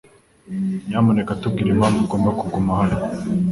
[0.87, 2.97] Nyamuneka tubwire impamvu ugomba kuguma hano.